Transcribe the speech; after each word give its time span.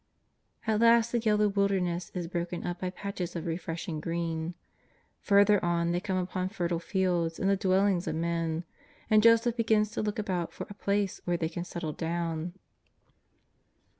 At 0.65 0.79
last 0.79 1.11
the 1.11 1.19
yellow 1.19 1.47
wilderness 1.47 2.09
is 2.15 2.25
broken 2.27 2.65
up 2.65 2.79
by 2.79 2.89
patches 2.89 3.35
of 3.35 3.45
refreshing 3.45 3.99
green; 3.99 4.55
further 5.19 5.63
on 5.63 5.91
they 5.91 5.99
come 5.99 6.17
upon 6.17 6.49
fertile 6.49 6.79
fields 6.79 7.37
and 7.37 7.47
the 7.47 7.55
dwellings 7.55 8.07
of 8.07 8.15
men, 8.15 8.63
and 9.11 9.21
Joseph 9.21 9.57
begins 9.57 9.91
to 9.91 10.01
look 10.01 10.17
about 10.17 10.53
for 10.53 10.65
a 10.71 10.73
place 10.73 11.21
where 11.25 11.37
they 11.37 11.49
can 11.49 11.63
settle 11.65 11.93
down. 11.93 12.55